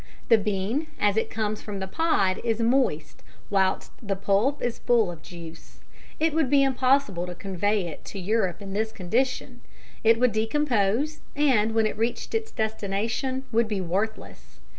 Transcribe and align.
The 0.29 0.39
bean 0.39 0.87
as 0.99 1.15
it 1.15 1.29
comes 1.29 1.61
from 1.61 1.77
the 1.77 1.87
pod 1.87 2.41
is 2.43 2.59
moist, 2.59 3.21
whilst 3.51 3.91
the 4.01 4.15
pulp 4.15 4.59
is 4.63 4.79
full 4.79 5.11
of 5.11 5.21
juice. 5.21 5.79
It 6.19 6.33
would 6.33 6.49
be 6.49 6.63
impossible 6.63 7.27
to 7.27 7.35
convey 7.35 7.85
it 7.85 8.03
to 8.05 8.19
Europe 8.19 8.63
in 8.63 8.73
this 8.73 8.91
condition; 8.91 9.61
it 10.03 10.19
would 10.19 10.31
decompose, 10.31 11.19
and, 11.35 11.75
when 11.75 11.85
it 11.85 11.99
reached 11.99 12.33
its 12.33 12.49
destination, 12.49 13.43
would 13.51 13.67
be 13.67 13.79
worthless. 13.79 14.59